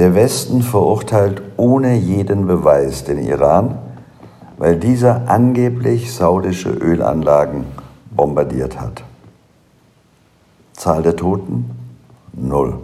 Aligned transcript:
Der 0.00 0.14
Westen 0.14 0.62
verurteilt 0.62 1.42
ohne 1.58 1.94
jeden 1.94 2.46
Beweis 2.46 3.04
den 3.04 3.18
Iran, 3.18 3.76
weil 4.56 4.76
dieser 4.76 5.28
angeblich 5.28 6.14
saudische 6.14 6.70
Ölanlagen 6.70 7.66
bombardiert 8.10 8.80
hat. 8.80 9.04
Zahl 10.72 11.02
der 11.02 11.16
Toten? 11.16 11.70
Null. 12.32 12.78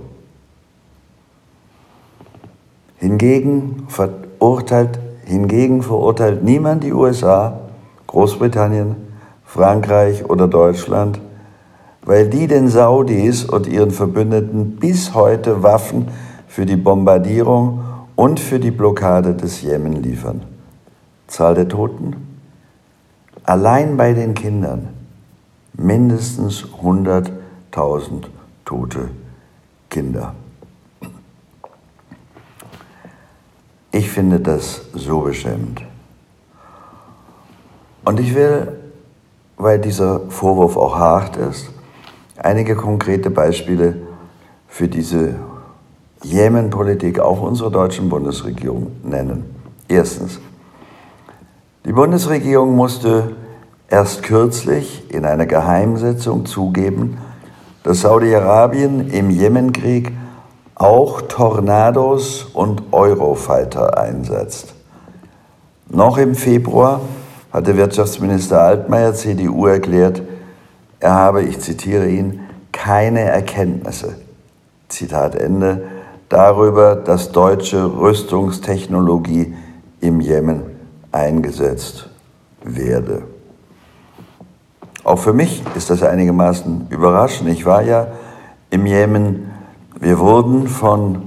Hingegen 2.98 3.86
verurteilt, 3.88 4.98
hingegen 5.24 5.82
verurteilt 5.82 6.44
niemand 6.44 6.84
die 6.84 6.92
USA, 6.92 7.60
Großbritannien, 8.08 8.94
Frankreich 9.42 10.28
oder 10.28 10.48
Deutschland, 10.48 11.18
weil 12.02 12.28
die 12.28 12.46
den 12.46 12.68
Saudis 12.68 13.46
und 13.46 13.66
ihren 13.66 13.90
Verbündeten 13.90 14.76
bis 14.76 15.14
heute 15.14 15.62
Waffen 15.62 16.08
für 16.56 16.64
die 16.64 16.76
Bombardierung 16.76 17.84
und 18.14 18.40
für 18.40 18.58
die 18.58 18.70
Blockade 18.70 19.34
des 19.34 19.60
Jemen 19.60 19.92
liefern. 20.02 20.42
Zahl 21.26 21.54
der 21.54 21.68
Toten? 21.68 22.16
Allein 23.44 23.98
bei 23.98 24.14
den 24.14 24.32
Kindern 24.32 24.88
mindestens 25.74 26.64
100.000 26.82 28.28
tote 28.64 29.10
Kinder. 29.90 30.34
Ich 33.92 34.08
finde 34.08 34.40
das 34.40 34.80
so 34.94 35.20
beschämend. 35.20 35.82
Und 38.02 38.18
ich 38.18 38.34
will, 38.34 38.80
weil 39.58 39.78
dieser 39.78 40.20
Vorwurf 40.30 40.78
auch 40.78 40.96
hart 40.96 41.36
ist, 41.36 41.68
einige 42.38 42.74
konkrete 42.76 43.28
Beispiele 43.28 43.96
für 44.68 44.88
diese 44.88 45.34
Jemen-Politik 46.22 47.20
auch 47.20 47.40
unserer 47.40 47.70
deutschen 47.70 48.08
Bundesregierung 48.08 48.92
nennen. 49.02 49.44
Erstens, 49.88 50.40
die 51.84 51.92
Bundesregierung 51.92 52.74
musste 52.74 53.36
erst 53.88 54.22
kürzlich 54.22 55.04
in 55.10 55.24
einer 55.24 55.46
Geheimsitzung 55.46 56.46
zugeben, 56.46 57.18
dass 57.84 58.00
Saudi-Arabien 58.00 59.10
im 59.10 59.30
Jemenkrieg 59.30 60.12
auch 60.74 61.22
Tornados 61.22 62.44
und 62.52 62.82
Eurofighter 62.92 63.96
einsetzt. 63.96 64.74
Noch 65.88 66.18
im 66.18 66.34
Februar 66.34 67.00
hatte 67.52 67.76
Wirtschaftsminister 67.76 68.60
Altmaier 68.60 69.14
CDU 69.14 69.66
erklärt, 69.66 70.22
er 70.98 71.12
habe, 71.12 71.42
ich 71.42 71.60
zitiere 71.60 72.08
ihn, 72.08 72.40
keine 72.72 73.20
Erkenntnisse, 73.20 74.16
Zitat 74.88 75.36
Ende, 75.36 75.82
darüber, 76.28 76.96
dass 76.96 77.32
deutsche 77.32 77.84
Rüstungstechnologie 77.84 79.54
im 80.00 80.20
Jemen 80.20 80.62
eingesetzt 81.12 82.08
werde. 82.62 83.22
Auch 85.04 85.18
für 85.18 85.32
mich 85.32 85.62
ist 85.76 85.90
das 85.90 86.02
einigermaßen 86.02 86.88
überraschend. 86.90 87.48
Ich 87.48 87.64
war 87.64 87.82
ja 87.82 88.08
im 88.70 88.86
Jemen, 88.86 89.52
wir 90.00 90.18
wurden 90.18 90.66
von 90.66 91.22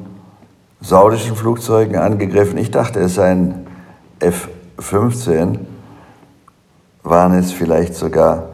saudischen 0.81 1.35
Flugzeugen 1.35 1.95
angegriffen. 1.95 2.57
Ich 2.57 2.71
dachte, 2.71 2.99
es 2.99 3.15
seien 3.15 3.67
F-15, 4.19 5.59
waren 7.03 7.33
es 7.33 7.51
vielleicht 7.51 7.95
sogar 7.95 8.49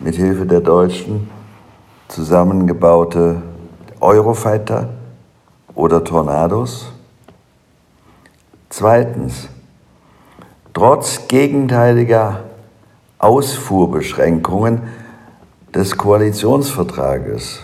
mit 0.00 0.16
Hilfe 0.16 0.44
der 0.44 0.60
Deutschen 0.60 1.30
zusammengebaute 2.08 3.42
Eurofighter 4.00 4.88
oder 5.74 6.04
Tornados. 6.04 6.90
Zweitens, 8.68 9.48
trotz 10.72 11.28
gegenteiliger 11.28 12.40
Ausfuhrbeschränkungen 13.18 14.82
des 15.74 15.96
Koalitionsvertrages, 15.96 17.60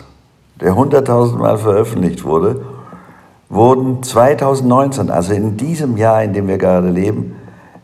der 0.60 0.74
hunderttausendmal 0.74 1.58
veröffentlicht 1.58 2.24
wurde, 2.24 2.64
wurden 3.48 4.02
2019, 4.02 5.10
also 5.10 5.32
in 5.32 5.56
diesem 5.56 5.96
Jahr, 5.96 6.22
in 6.22 6.32
dem 6.32 6.48
wir 6.48 6.58
gerade 6.58 6.88
leben, 6.88 7.36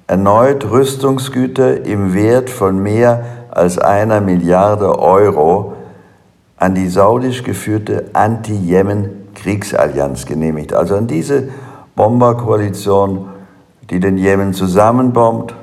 erneut 0.06 0.70
Rüstungsgüter 0.70 1.84
im 1.84 2.14
Wert 2.14 2.48
von 2.48 2.80
mehr 2.80 3.24
als 3.50 3.78
einer 3.78 4.20
Milliarde 4.20 4.98
Euro 4.98 5.72
an 6.56 6.74
die 6.74 6.88
saudisch 6.88 7.42
geführte 7.42 8.04
Anti-Jemen-Kriegsallianz 9.36 10.26
genehmigt. 10.26 10.72
Also 10.72 10.96
an 10.96 11.06
diese 11.06 11.48
Bomberkoalition, 11.94 13.28
die 13.90 14.00
den 14.00 14.18
Jemen 14.18 14.52
zusammenbombt 14.52 15.54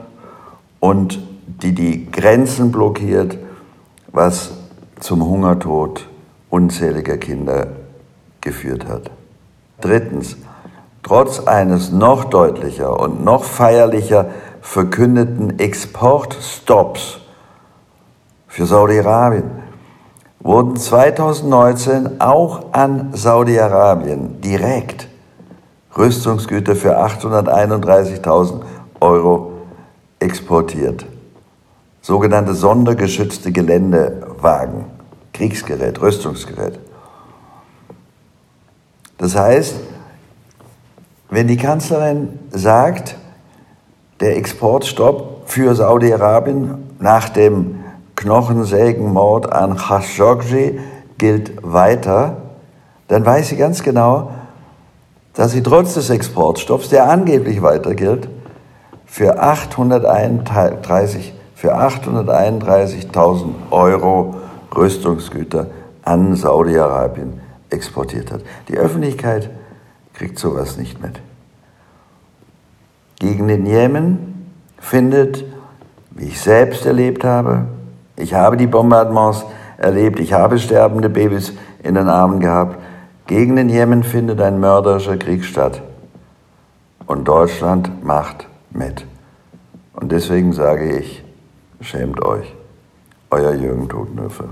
und 0.79 1.19
die 1.61 1.73
die 1.73 2.09
Grenzen 2.11 2.71
blockiert, 2.71 3.37
was 4.11 4.51
zum 4.99 5.25
Hungertod 5.25 6.07
unzähliger 6.49 7.17
Kinder 7.17 7.67
geführt 8.41 8.87
hat. 8.87 9.11
Drittens, 9.81 10.37
trotz 11.01 11.39
eines 11.39 11.91
noch 11.91 12.25
deutlicher 12.25 12.99
und 12.99 13.23
noch 13.23 13.43
feierlicher 13.43 14.27
verkündeten 14.61 15.59
Exportstops 15.59 17.19
für 18.47 18.65
Saudi-Arabien 18.65 19.63
wurden 20.43 20.75
2019 20.75 22.19
auch 22.19 22.73
an 22.73 23.09
Saudi-Arabien 23.13 24.41
direkt 24.41 25.07
Rüstungsgüter 25.97 26.75
für 26.75 26.99
831.000 26.99 28.61
Euro 28.99 29.53
exportiert. 30.19 31.05
Sogenannte 32.01 32.53
sondergeschützte 32.53 33.53
Geländewagen, 33.53 34.85
Kriegsgerät, 35.31 36.01
Rüstungsgerät. 36.01 36.77
Das 39.17 39.35
heißt, 39.37 39.75
wenn 41.29 41.47
die 41.47 41.57
Kanzlerin 41.57 42.39
sagt, 42.51 43.15
der 44.19 44.35
Exportstopp 44.35 45.43
für 45.45 45.73
Saudi-Arabien 45.73 46.95
nach 46.99 47.29
dem 47.29 47.82
Knochensägenmord 48.23 49.51
an 49.51 49.77
Khashoggi 49.77 50.79
gilt 51.17 51.51
weiter, 51.61 52.37
dann 53.09 53.25
weiß 53.25 53.49
sie 53.49 53.57
ganz 53.57 53.83
genau, 53.83 54.31
dass 55.33 55.51
sie 55.51 55.61
trotz 55.61 55.93
des 55.95 56.09
Exportstopps, 56.09 56.89
der 56.89 57.09
angeblich 57.09 57.61
weiter 57.61 57.95
gilt, 57.95 58.29
für 59.05 59.41
831 59.41 61.33
für 61.63 61.77
831.000 61.77 63.71
Euro 63.71 64.35
Rüstungsgüter 64.75 65.67
an 66.03 66.35
Saudi-Arabien 66.35 67.39
exportiert 67.69 68.31
hat. 68.31 68.41
Die 68.67 68.77
Öffentlichkeit 68.77 69.49
kriegt 70.13 70.37
sowas 70.39 70.77
nicht 70.77 71.01
mit. 71.01 71.21
Gegen 73.19 73.47
den 73.47 73.65
Jemen 73.65 74.51
findet, 74.77 75.45
wie 76.11 76.25
ich 76.25 76.41
selbst 76.41 76.85
erlebt 76.85 77.23
habe, 77.23 77.67
ich 78.15 78.33
habe 78.33 78.57
die 78.57 78.67
Bombardements 78.67 79.45
erlebt, 79.77 80.19
ich 80.19 80.33
habe 80.33 80.59
sterbende 80.59 81.09
Babys 81.09 81.53
in 81.81 81.95
den 81.95 82.07
Armen 82.07 82.39
gehabt, 82.39 82.77
gegen 83.25 83.55
den 83.55 83.69
Jemen 83.69 84.03
findet 84.03 84.41
ein 84.41 84.59
mörderischer 84.59 85.17
Krieg 85.17 85.43
statt. 85.45 85.81
Und 87.05 87.27
Deutschland 87.27 88.03
macht 88.03 88.47
mit. 88.71 89.05
Und 89.93 90.11
deswegen 90.11 90.53
sage 90.53 90.97
ich, 90.97 91.23
schämt 91.81 92.23
euch. 92.23 92.53
Euer 93.29 93.53
Jürgen 93.53 93.89
Totenhöfer. 93.89 94.45